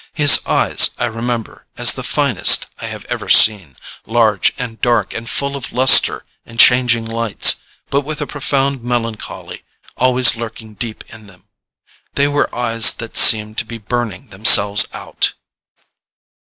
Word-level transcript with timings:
His 0.15 0.41
eyes 0.47 0.89
I 0.97 1.05
remember 1.05 1.67
as 1.77 1.91
the 1.93 2.01
finest 2.01 2.65
I 2.79 2.87
have 2.87 3.05
ever 3.05 3.29
seen, 3.29 3.75
large 4.07 4.51
and 4.57 4.81
dark 4.81 5.13
and 5.13 5.29
full 5.29 5.55
of 5.55 5.71
lustre 5.71 6.25
and 6.43 6.59
changing 6.59 7.05
lights, 7.05 7.57
but 7.91 8.01
with 8.01 8.19
a 8.19 8.25
profound 8.25 8.83
melancholy 8.83 9.61
always 9.97 10.35
lurking 10.35 10.73
deep 10.73 11.03
in 11.13 11.27
them. 11.27 11.49
They 12.15 12.27
were 12.27 12.49
eyes 12.55 12.93
that 12.93 13.15
seemed 13.15 13.59
to 13.59 13.63
be 13.65 13.77
burning 13.77 14.29
themselves 14.31 14.87
out. 14.91 15.33